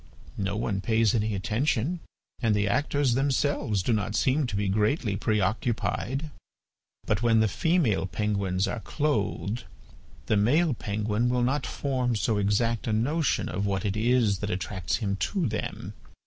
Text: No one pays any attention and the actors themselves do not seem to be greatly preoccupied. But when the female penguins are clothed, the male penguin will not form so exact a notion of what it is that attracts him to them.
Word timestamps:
No 0.39 0.55
one 0.55 0.81
pays 0.81 1.13
any 1.13 1.35
attention 1.35 1.99
and 2.41 2.55
the 2.55 2.67
actors 2.67 3.13
themselves 3.13 3.83
do 3.83 3.93
not 3.93 4.15
seem 4.15 4.47
to 4.47 4.55
be 4.55 4.67
greatly 4.67 5.15
preoccupied. 5.15 6.31
But 7.05 7.21
when 7.21 7.39
the 7.39 7.47
female 7.47 8.07
penguins 8.07 8.67
are 8.67 8.79
clothed, 8.79 9.65
the 10.25 10.37
male 10.37 10.73
penguin 10.73 11.29
will 11.29 11.43
not 11.43 11.67
form 11.67 12.15
so 12.15 12.39
exact 12.39 12.87
a 12.87 12.93
notion 12.93 13.47
of 13.47 13.67
what 13.67 13.85
it 13.85 13.95
is 13.95 14.39
that 14.39 14.49
attracts 14.49 14.95
him 14.95 15.17
to 15.17 15.45
them. 15.45 15.93